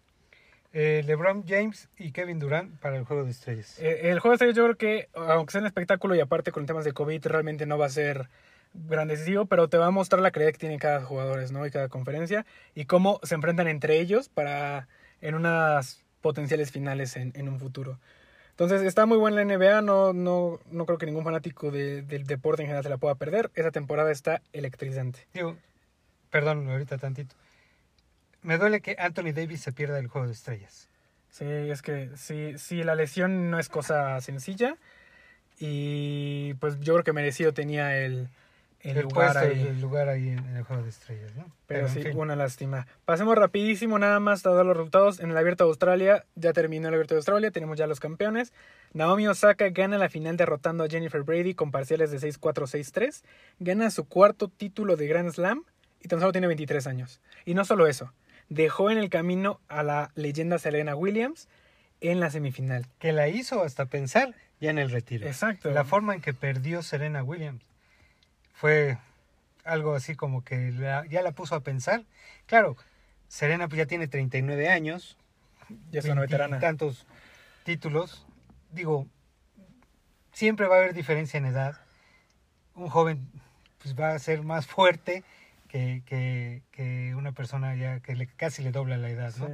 [0.73, 3.77] Eh, LeBron James y Kevin Durant para el juego de estrellas.
[3.81, 6.67] Eh, el juego de estrellas yo creo que, aunque sea un espectáculo y aparte con
[6.67, 8.29] temas de COVID, realmente no va a ser
[8.75, 11.67] grandecito, pero te va a mostrar la calidad que tiene cada jugador, ¿no?
[11.67, 14.89] Y cada conferencia y cómo se enfrentan entre ellos para
[15.21, 17.99] en unas potenciales finales en, en un futuro.
[18.61, 22.27] Entonces está muy buena la NBA, no, no, no creo que ningún fanático de, del
[22.27, 23.51] deporte en general se la pueda perder.
[23.55, 25.27] Esa temporada está electrizante.
[25.33, 25.57] Digo,
[26.29, 27.35] perdón, ahorita tantito.
[28.43, 30.91] Me duele que Anthony Davis se pierda el juego de estrellas.
[31.31, 34.77] Sí, es que sí, sí, la lesión no es cosa sencilla.
[35.59, 38.29] Y pues yo creo que merecido tenía el,
[38.83, 39.67] el, el lugar puesto, ahí.
[39.67, 41.45] el lugar ahí en, en el juego de estrellas, ¿no?
[41.67, 42.17] Pero, sí, fin.
[42.17, 42.87] una lástima.
[43.05, 45.21] Pasemos rapidísimo nada más a dar los resultados.
[45.21, 48.53] En el Abierto de Australia, ya terminó el Abierto de Australia, tenemos ya los campeones.
[48.95, 53.23] Naomi Osaka gana la final derrotando a Jennifer Brady con parciales de 6-4, 6-3.
[53.59, 55.65] Gana su cuarto título de Grand Slam
[56.03, 57.21] y tan solo tiene 23 años.
[57.45, 58.15] Y no solo eso,
[58.49, 61.49] dejó en el camino a la leyenda Serena Williams
[62.01, 62.87] en la semifinal.
[62.99, 65.27] Que la hizo hasta pensar ya en el retiro.
[65.27, 65.71] Exacto.
[65.71, 67.70] La forma en que perdió Serena Williams
[68.61, 68.99] fue
[69.65, 72.05] algo así como que la- ya la puso a pensar.
[72.47, 72.77] Claro,
[73.27, 75.17] Serena pues ya tiene 39 años,
[75.91, 76.59] Ya es una veterana.
[76.59, 77.07] tantos
[77.65, 78.27] títulos.
[78.71, 79.07] Digo,
[80.33, 81.81] siempre va a haber diferencia en edad.
[82.75, 83.31] Un joven
[83.79, 85.25] pues va a ser más fuerte
[85.69, 89.47] que, que, que una persona ya que le, casi le dobla la edad, ¿no?
[89.47, 89.53] Sí.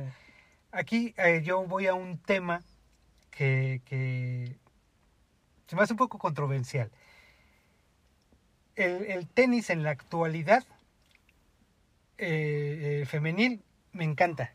[0.72, 2.62] Aquí eh, yo voy a un tema
[3.30, 4.56] que, que
[5.68, 6.90] se me hace un poco controversial.
[8.76, 10.64] El, el tenis en la actualidad
[12.18, 13.62] eh, eh, femenil
[13.92, 14.52] me encanta.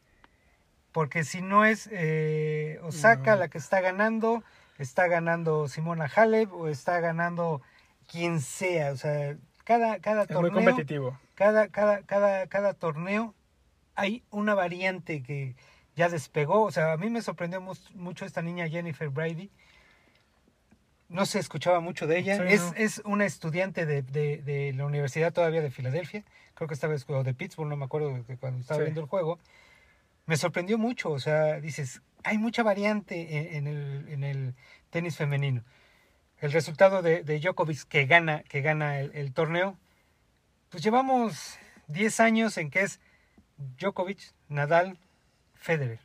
[0.91, 3.39] Porque si no es eh, Osaka No.
[3.41, 4.43] la que está ganando,
[4.77, 7.62] está ganando Simona Halep o está ganando
[8.12, 8.91] quien sea.
[8.91, 11.19] O sea, cada, cada Es muy torneo competitivo.
[11.36, 13.34] cada, cada, cada, cada torneo
[13.95, 15.55] hay una variante que
[15.95, 16.63] ya despegó.
[16.63, 17.62] O sea, a mí me sorprendió
[17.95, 19.49] mucho esta niña Jennifer Brady.
[21.12, 22.38] No se escuchaba mucho de ella.
[22.38, 22.74] Sí, es, no.
[22.78, 26.24] es una estudiante de, de, de la Universidad todavía de Filadelfia.
[26.54, 28.84] Creo que estaba o de Pittsburgh, no me acuerdo de cuando estaba Sí.
[28.86, 29.38] viendo el juego.
[30.26, 31.12] Me sorprendió mucho.
[31.12, 34.56] O sea, dices, hay mucha variante en, en el, en el
[34.89, 35.63] tenis femenino.
[36.39, 39.78] El resultado de, de Djokovic que gana, que gana el, el torneo,
[40.69, 43.00] pues llevamos 10 años en que es
[43.80, 44.97] Djokovic, Nadal,
[45.56, 46.00] Federer.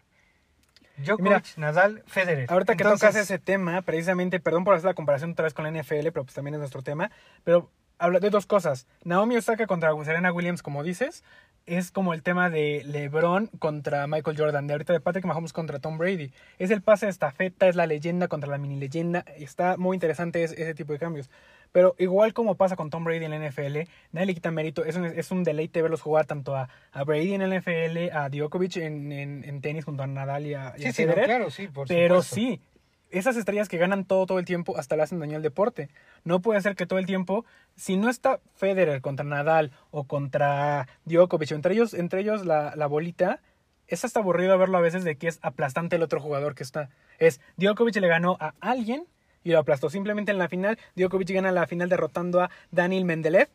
[0.98, 2.50] Djokovic, Mira, Nadal, Federer.
[2.50, 5.64] Ahorita que Entonces, tocas ese tema, precisamente, perdón por hacer la comparación otra vez con
[5.64, 7.10] la NFL, pero pues también es nuestro tema,
[7.44, 8.86] pero habla de dos cosas.
[9.04, 11.24] Naomi Osaka contra Serena Williams, como dices,
[11.66, 15.78] es como el tema de LeBron contra Michael Jordan, de ahorita de Patrick Mahomes contra
[15.78, 16.32] Tom Brady.
[16.58, 20.44] Es el pase de estafeta, es la leyenda contra la mini leyenda, está muy interesante
[20.44, 21.28] ese, ese tipo de cambios.
[21.76, 23.80] Pero igual como pasa con Tom Brady en la NFL,
[24.12, 24.82] nadie le quita mérito.
[24.86, 28.30] Es un, es un deleite verlos jugar tanto a, a Brady en la NFL, a
[28.30, 31.12] Djokovic en, en, en tenis junto a Nadal y a, y a Sí, sí, no,
[31.12, 32.34] claro, sí, por Pero supuesto.
[32.34, 32.62] sí,
[33.10, 35.90] esas estrellas que ganan todo todo el tiempo hasta le hacen daño al deporte.
[36.24, 40.88] No puede ser que todo el tiempo, si no está Federer contra Nadal o contra
[41.04, 43.42] Djokovic, o entre ellos, entre ellos la, la bolita,
[43.86, 46.88] es hasta aburrido verlo a veces de que es aplastante el otro jugador que está.
[47.18, 49.04] Es Djokovic le ganó a alguien
[49.46, 49.88] y lo aplastó.
[49.88, 53.48] Simplemente en la final, Djokovic gana la final derrotando a Daniel Mendeleev.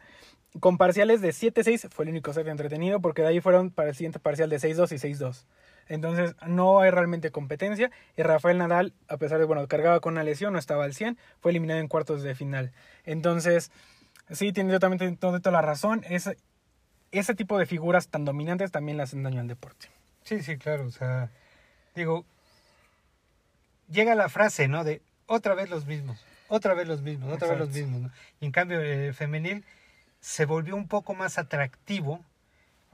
[0.61, 3.95] Con parciales de 7-6 fue el único set entretenido porque de ahí fueron para el
[3.95, 5.43] siguiente parcial de 6-2 y 6-2.
[5.89, 10.23] Entonces no hay realmente competencia y Rafael Nadal, a pesar de, bueno, cargaba con una
[10.23, 12.71] lesión, no estaba al 100, fue eliminado en cuartos de final.
[13.03, 13.69] Entonces,
[14.29, 16.05] sí, tiene totalmente toda la razón.
[16.09, 19.87] Ese, tipo de figuras tan dominantes también le hacen daño al deporte.
[20.23, 20.85] Sí, sí, claro.
[20.85, 21.29] O sea,
[21.95, 22.23] digo,
[23.89, 24.85] llega la frase, ¿no?
[24.85, 28.01] De otra vez los mismos, otra vez los mismos, otra vez los mismos.
[28.01, 28.11] ¿no?
[28.39, 29.63] Y en cambio, el femenil
[30.19, 32.19] se volvió un poco más atractivo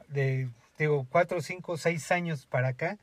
[0.07, 2.97] de, digo, cuatro, cinco, seis años para acá.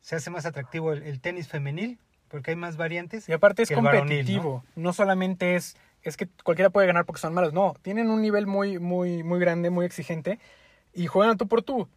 [0.00, 3.28] Se hace más atractivo el, el tenis femenil porque hay más variantes.
[3.28, 4.92] Y aparte es varonil, competitivo, ¿no?
[4.92, 8.78] solamente es es que cualquiera puede ganar porque son malos, no, tienen un nivel muy
[8.78, 10.38] muy muy grande, muy exigente
[10.94, 11.88] y juegan tú por tú.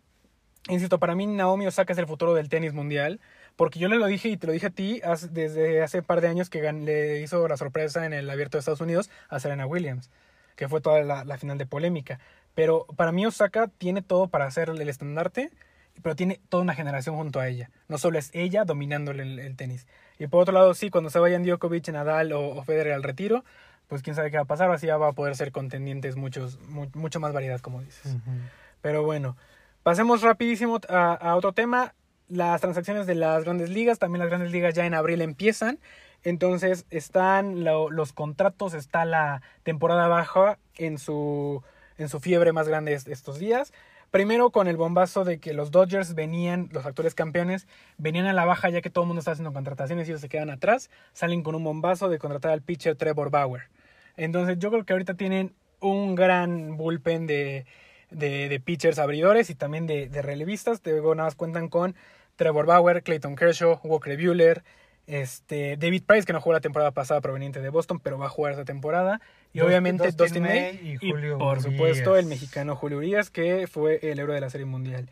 [0.70, 3.20] Insisto, para mí Naomi Osaka es el futuro del tenis mundial
[3.62, 6.04] Porque yo le lo dije y te lo dije a ti hace- desde hace un
[6.06, 9.12] par de años que gan- le hizo la sorpresa en el abierto de Estados Unidos
[9.30, 10.10] a Serena Williams,
[10.56, 12.20] que fue toda la, la final de polémica.
[12.56, 15.52] Pero para mí Osaka tiene todo para hacer el estandarte,
[16.02, 17.70] pero tiene toda una generación junto a ella.
[17.88, 19.86] No solo es ella dominándole el, el tenis.
[20.18, 23.46] Y por otro lado, sí, cuando se vayan Djokovic, Nadal o, o Federer al retiro,
[23.88, 26.60] pues quién sabe qué va a pasar, así ya va a poder ser contendientes muchos,
[26.68, 28.16] mu- mucho más variedad, como dices.
[28.82, 29.38] Pero bueno,
[29.84, 31.94] pasemos rapidísimo a, a otro tema.
[32.32, 35.80] Las transacciones de las grandes ligas, también las grandes ligas ya en abril empiezan.
[36.24, 41.62] Entonces están lo- los contratos, está la temporada baja en su,
[41.98, 43.74] en su fiebre más grande est- estos días.
[44.12, 47.68] Primero con el bombazo de que los Dodgers venían, los actuales campeones,
[47.98, 50.30] venían a la baja ya que todo el mundo está haciendo contrataciones y ellos se
[50.30, 50.90] quedan atrás.
[51.14, 53.64] Salen con un bombazo de contratar al pitcher Trevor Bauer.
[54.18, 57.66] Entonces yo creo que ahorita tienen un gran bullpen de,
[58.12, 60.82] de, pitchers abridores y también de, de relevistas.
[60.86, 61.96] Luego nada más cuentan con
[62.42, 64.64] Trevor Bauer, Clayton Kershaw, Walker Buehler,
[65.06, 68.30] este, David Price, que no jugó la temporada pasada proveniente de Boston, pero va a
[68.30, 69.22] jugar esta temporada.
[69.54, 71.64] Y Dustin- obviamente Dustin Dustin, May, May y Julio por Urias.
[71.72, 75.10] supuesto el mexicano Julio Urias, que fue el héroe de la Serie Mundial.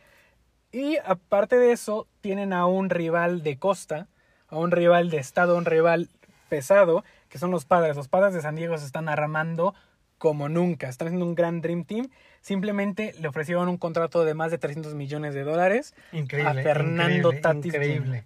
[0.72, 4.08] Y aparte de eso, tienen a un rival de costa,
[4.48, 6.10] a un rival de estado, un rival
[6.48, 7.96] pesado, que son los padres.
[7.96, 9.76] Los padres de San diego se están armando
[10.19, 10.88] como nunca.
[10.88, 12.10] Están haciendo un gran Dream Team.
[12.41, 15.95] Simplemente le ofrecieron un contrato de más de 300 millones de dólares.
[16.12, 16.62] Increíble.
[16.62, 18.23] a Fernando increíble, Tatis Increíble.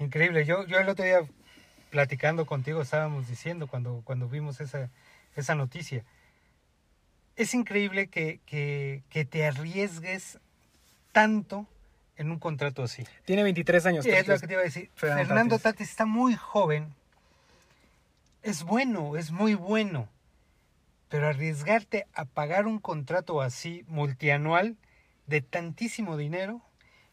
[0.00, 0.44] Increíble.
[0.44, 1.20] Yo, yo el otro día
[1.90, 4.90] platicando contigo estábamos diciendo cuando, cuando vimos esa,
[5.36, 6.04] esa noticia.
[7.36, 10.38] Es increíble que, que, que te arriesgues
[11.12, 11.68] tanto
[12.16, 13.04] en un contrato así.
[13.24, 14.04] Tiene 23 años.
[14.04, 14.90] Sí, es lo que te iba a decir.
[14.94, 15.62] Fernando Fernando Tatis.
[15.62, 16.94] Tatis está muy joven.
[18.42, 20.08] Es bueno, es muy bueno.
[21.08, 24.76] Pero arriesgarte a pagar un contrato así multianual
[25.26, 26.60] de tantísimo dinero,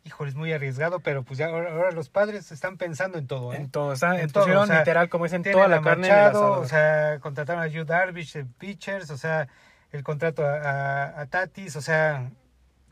[0.03, 3.53] híjole, es muy arriesgado, pero pues ya ahora, ahora los padres están pensando en todo,
[3.53, 3.57] ¿eh?
[3.57, 5.81] En todo, o sea, En todo, pusieron o sea, literal, como dicen, Tienen toda la
[5.81, 9.47] carne en el Machado, o sea, contrataron a Yu Darvish de pitchers, o sea,
[9.91, 12.31] el contrato a, a- a Tatis, o sea,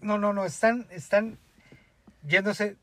[0.02, 1.38] no, no, no, están, están
[2.28, 2.76] yéndose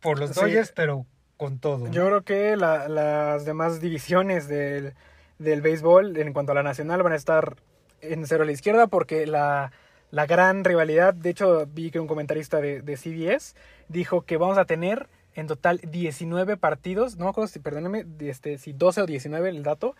[0.00, 0.40] por los Sí.
[0.40, 1.88] Dodgers, pero con todo.
[1.90, 4.94] Yo creo que la- las demás divisiones del,
[5.44, 7.56] del béisbol en cuanto a la nacional van a estar
[8.00, 9.72] en cero a la izquierda porque la,
[10.10, 13.54] la gran rivalidad, de hecho vi que un comentarista de, de CBS
[13.88, 18.58] dijo que vamos a tener en total 19 partidos, no me acuerdo si, perdónenme, este,
[18.58, 19.96] si 12 o 19 el dato,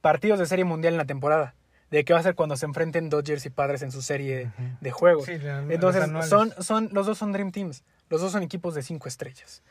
[0.00, 1.54] partidos de serie mundial en la temporada.
[1.90, 4.90] De qué va a ser cuando se enfrenten Dodgers y Padres en su serie de
[4.92, 5.24] juegos.
[5.24, 5.38] Sí,
[5.70, 7.82] Entonces, son, son, los dos son Dream Teams.
[8.08, 9.64] Los dos son equipos de cinco estrellas.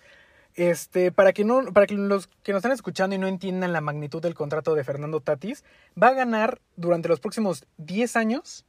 [0.59, 3.79] Este, para que no, para que los que nos están escuchando y no entiendan la
[3.79, 5.63] magnitud del contrato de Fernando Tatis,
[6.01, 8.65] va a ganar durante los próximos 10 años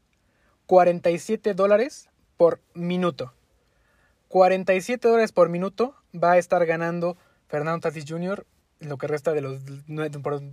[0.67, 3.33] 47 dólares por minuto.
[4.29, 7.17] 47 dólares por minuto va a estar ganando
[7.49, 8.47] Fernando Tatis Jr.
[8.79, 9.61] lo que resta de los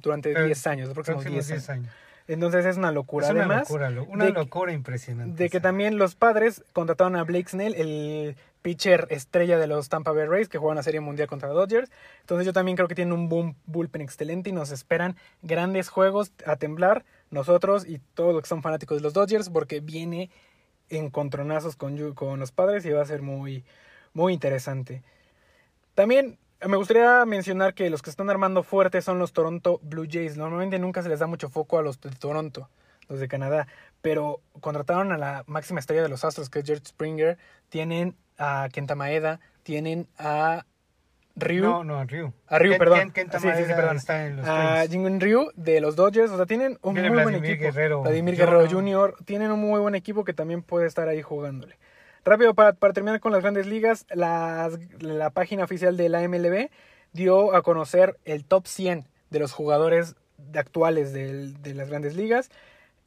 [0.01, 1.67] durante Pero 10 años, los próximos próximos 10 años.
[1.67, 1.93] 10 años.
[2.27, 3.27] Entonces es una locura.
[3.27, 5.43] Es una Además, locura, lo- una de- locura impresionante.
[5.43, 8.35] de que también los padres contrataron a Blake Snell, el
[8.67, 11.89] pitcher estrella de los Tampa Bay Rays, que juega una serie mundial contra Dodgers.
[12.19, 16.33] Entonces yo también creo que tienen un boom, bullpen excelente y nos esperan grandes juegos
[16.45, 20.29] a temblar nosotros y todos los que son fanáticos de los Dodgers, porque viene
[20.89, 23.63] encontronazos con, con los padres y va a ser muy,
[24.11, 25.01] muy interesante.
[25.95, 30.35] También me gustaría mencionar que los que están armando fuerte son los Toronto Blue Jays.
[30.35, 32.69] Normalmente nunca se les da mucho foco a los de Toronto,
[33.07, 33.65] los de Canadá,
[34.01, 37.37] pero contrataron a la máxima estrella de los Astros, que es George Springer.
[37.69, 40.65] Tienen a Kenta Maeda, tienen a
[41.35, 41.63] Ryu.
[41.63, 42.33] No, no, a Ryu.
[42.47, 42.99] A Ryu, Ken- perdón.
[42.99, 43.97] Ken- Kenta Sí, sí, sí, Maeda perdón.
[43.97, 44.87] está en los a.
[44.87, 46.31] Jingwen Ryu de los Dodgers.
[46.31, 47.61] O sea, tienen un muy buen equipo.
[47.63, 48.35] Guerrero Vladimir.
[48.35, 49.15] Guerrero Jr.
[49.25, 51.77] Tienen un muy buen equipo que también puede estar ahí jugándole.
[52.25, 56.69] Rápido, para, para terminar con las grandes ligas, las- la página oficial de la MLB
[57.13, 62.15] dio a conocer el top 100 de los jugadores de- actuales del- de las grandes
[62.15, 62.49] ligas.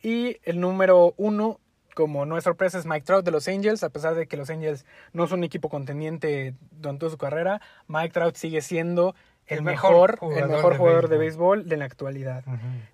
[0.03, 1.59] Y el número uno,
[1.95, 3.83] como no es sorpresa, es Mike Trout de los Angels.
[3.83, 7.61] A pesar de que los Angels no son un equipo contendiente durante toda su carrera,
[7.89, 9.15] Mike Trout sigue siendo
[9.47, 11.69] el, El mejor, jugador el mejor de jugador de béisbol.
[11.69, 12.45] de la actualidad.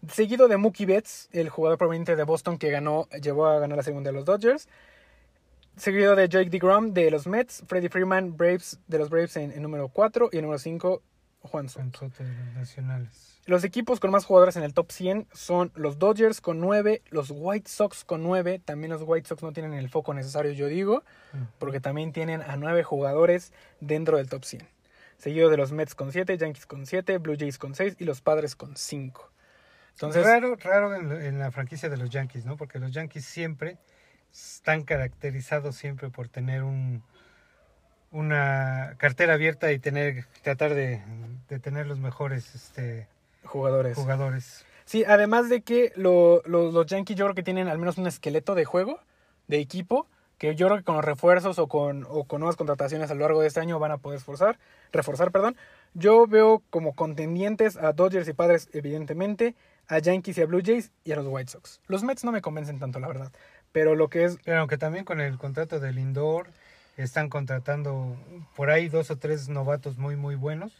[0.09, 3.83] Seguido de Mookie Betts, el jugador proveniente de Boston que ganó, llevó a ganar la
[3.83, 4.69] segunda de los Dodgers.
[5.77, 9.61] Seguido de Jake DeGrom de los Mets, Freddie Freeman Braves de los Braves en, en
[9.61, 11.03] número 4 y en número 5
[11.43, 11.83] Juan Soto.
[11.83, 13.36] Son Soto de los nacionales.
[13.47, 17.31] Los equipos con más jugadores en el top 100 son los Dodgers con 9, los
[17.33, 18.61] White Sox con 9.
[18.65, 21.43] También los White Sox no tienen el foco necesario, yo digo, Mm.
[21.61, 24.67] porque también tienen a 9 jugadores dentro del top 100.
[25.17, 28.21] Seguido de los Mets con 7, Yankees con 7, Blue Jays con 6 y los
[28.21, 29.31] Padres con 5.
[29.93, 32.57] Entonces, raro, raro en, la franquicia de los Yankees, ¿no?
[32.57, 33.79] Porque los Yankees siempre
[34.33, 37.03] están caracterizados siempre por tener un,
[38.11, 41.01] una cartera abierta y tener tratar de,
[41.49, 43.09] de tener los mejores este,
[43.47, 43.97] Jugadores.
[43.97, 44.65] jugadores.
[44.85, 48.07] Sí, además de que lo- lo- los Yankees yo creo que tienen al menos un
[48.07, 49.01] esqueleto de juego,
[49.49, 50.07] de equipo,
[50.39, 53.21] que yo creo que con los refuerzos o con, o con nuevas contrataciones a lo
[53.21, 54.59] largo de este año van a poder esforzar,
[54.93, 55.33] reforzar.
[55.33, 55.57] Perdón.
[55.95, 59.55] Yo veo como contendientes a Dodgers y Padres, evidentemente,
[59.89, 61.81] a Yankees y a Blue Jays y a los White Sox.
[61.87, 63.33] Los Mets no me convencen tanto, la verdad.
[63.73, 66.49] Pero lo que es Pero aunque también con el contrato del Indoor
[66.97, 68.17] están contratando
[68.55, 70.73] por ahí dos o tres novatos muy muy buenos.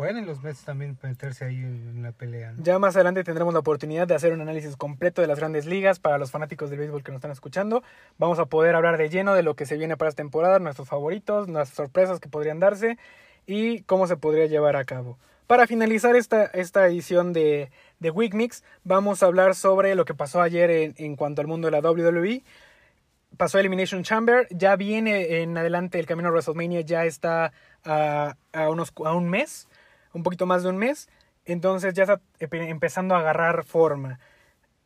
[0.00, 2.54] Pueden los Mets también meterse ahí en la pelea.
[2.56, 6.00] Ya más adelante tendremos la oportunidad de hacer un análisis completo de las grandes ligas
[6.00, 7.82] para los fanáticos del béisbol que nos están escuchando.
[8.16, 10.88] Vamos a poder hablar de lleno de lo que se viene para esta temporada, nuestros
[10.88, 12.96] favoritos, nuestras sorpresas que podrían darse
[13.44, 15.18] y cómo se podría llevar a cabo.
[15.46, 20.14] Para finalizar esta, esta edición de, de Week Mix, vamos a hablar sobre lo que
[20.14, 22.42] pasó ayer en, en cuanto al mundo de la WWE.
[23.36, 27.52] Pasó Elimination Chamber, ya viene en adelante el camino a WrestleMania, ya está
[27.84, 29.68] a, a unos, a un mes,
[30.12, 31.08] un poquito más de un mes.
[31.44, 32.20] Entonces ya está
[32.50, 34.18] empezando a agarrar forma.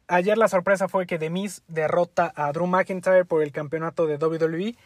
[0.07, 1.31] Ayer la sorpresa fue que The
[1.67, 4.77] derrota a Drew McIntyre por el campeonato de WWE,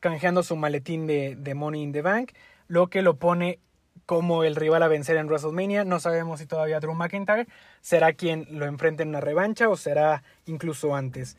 [0.00, 2.32] canjeando su maletín de, de Money in the Bank,
[2.66, 3.60] lo que lo pone
[4.06, 5.84] como el rival a vencer en WrestleMania.
[5.84, 7.46] No sabemos si todavía Drew McIntyre
[7.80, 11.36] será quien lo enfrente en una revancha o será incluso antes.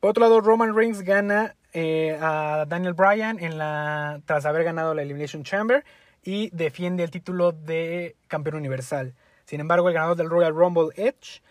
[0.00, 4.94] Por otro lado, Roman Reigns gana eh, a Daniel Bryan en la, tras haber ganado
[4.94, 5.84] la Elimination Chamber
[6.22, 9.14] y defiende el título de campeón universal.
[9.44, 11.42] Sin embargo, el ganador del Royal Rumble, Edge,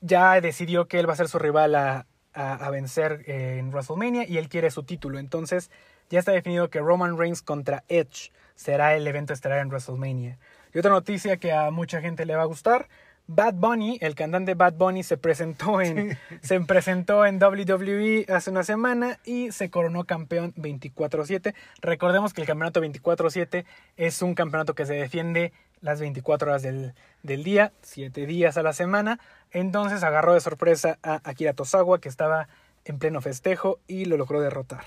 [0.00, 4.26] ya decidió que él va a ser su rival a, a- a vencer en WrestleMania
[4.28, 5.18] y él quiere su título.
[5.18, 5.70] Entonces,
[6.10, 10.38] ya está definido que Roman Reigns contra Edge será el evento estelar en WrestleMania.
[10.74, 12.88] Y otra noticia que a mucha gente le va a gustar.
[13.30, 18.64] Bad Bunny, el cantante Bad Bunny, se presentó en, se presentó en WWE hace una
[18.64, 21.54] semana y se coronó campeón 24-7.
[21.82, 23.66] Recordemos que el campeonato 24-7
[23.98, 28.62] es un campeonato que se defiende las 24 horas del, del día, 7 días a
[28.62, 29.20] la semana.
[29.50, 32.48] Entonces agarró de sorpresa a Akira Tosawa, que estaba
[32.86, 34.86] en pleno festejo y lo logró derrotar.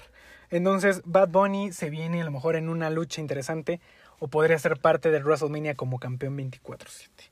[0.50, 3.80] Entonces Bad Bunny se viene a lo mejor en una lucha interesante
[4.18, 7.30] o podría ser parte del WrestleMania como campeón 24-7.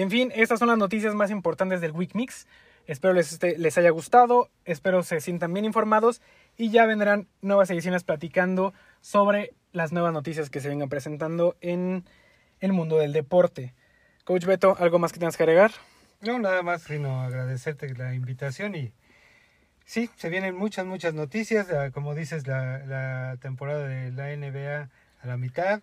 [0.00, 2.46] En fin, estas son las noticias más importantes del Week Mix.
[2.86, 6.22] Espero les, les haya gustado, espero se sientan bien informados
[6.56, 12.06] y ya vendrán nuevas ediciones platicando sobre las nuevas noticias que se vengan presentando en
[12.60, 13.74] el mundo del deporte.
[14.24, 15.70] Coach Beto, ¿algo más que tengas que agregar?
[16.22, 18.94] No, nada más, sino agradecerte la invitación y
[19.84, 21.68] sí, se vienen muchas, muchas noticias.
[21.70, 24.88] Ah, Como dices, la temporada de la NBA
[25.20, 25.82] a la mitad.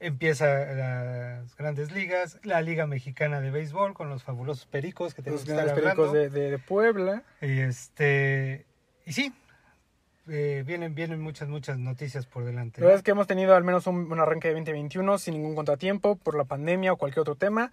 [0.00, 5.44] Empieza las grandes ligas, la Liga Mexicana de Béisbol con los fabulosos pericos que tenemos
[5.46, 7.24] Los que estar pericos de, de- de Puebla.
[7.42, 8.64] Y este
[9.04, 9.32] y sí,
[10.28, 12.80] eh, vienen, vienen muchas, muchas noticias por delante.
[12.80, 15.56] La verdad es que hemos tenido al menos un, un arranque de 2021 sin ningún
[15.56, 17.72] contratiempo por la pandemia o cualquier otro tema.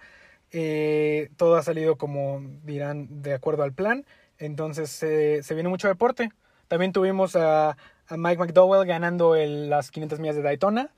[0.52, 4.04] Eh, todo ha salido como dirán de acuerdo al plan.
[4.40, 6.30] Entonces eh, se viene mucho deporte.
[6.70, 10.90] También tuvimos a, a Mike McDowell ganando el- las 500 millas de Daytona.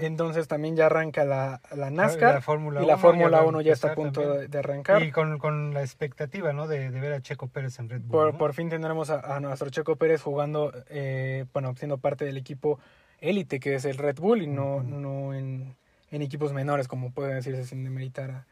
[0.00, 2.34] Entonces también ya arranca la, la NASCAR.
[2.34, 4.50] La Fórmula y la 1 Fórmula ya va a 1 ya está a punto también.
[4.50, 5.02] de, arrancar.
[5.02, 6.66] Y con, con la expectativa, ¿no?
[6.66, 8.10] De, de ver a Checo Pérez en Red Bull.
[8.10, 8.38] Por, ¿no?
[8.38, 12.78] por fin tendremos a, a nuestro Checo Pérez jugando, eh, bueno, siendo parte del equipo
[13.20, 15.76] élite que es el Red Bull y no, no en,
[16.10, 18.46] en equipos menores, como puede decirse sin demeritar a,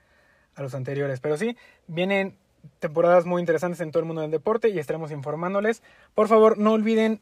[0.55, 1.21] a los anteriores.
[1.21, 2.37] Pero sí, vienen
[2.79, 5.83] temporadas muy interesantes en todo el mundo del deporte y estaremos informándoles.
[6.15, 7.21] Por favor, no olviden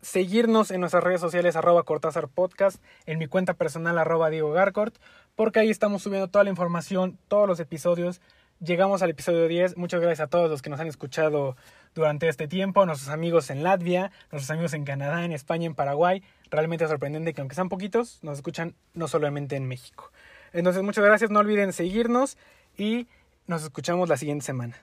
[0.00, 4.94] seguirnos en nuestras redes sociales arroba Cortázar Podcast, en mi cuenta personal arroba Diego Garcort,
[5.36, 8.20] porque ahí estamos subiendo toda la información, todos los episodios.
[8.60, 9.76] Llegamos al episodio 10.
[9.76, 11.56] Muchas gracias a todos los que nos han escuchado
[11.94, 16.22] durante este tiempo, nuestros amigos en Latvia, nuestros amigos en Canadá, en España, en Paraguay.
[16.50, 20.10] Realmente es sorprendente que aunque sean poquitos, nos escuchan no solamente en México.
[20.52, 22.36] Entonces, muchas gracias, no olviden seguirnos
[22.76, 23.06] y
[23.46, 24.76] nos escuchamos la siguiente semana.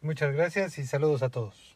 [0.00, 1.75] Muchas gracias y saludos a todos.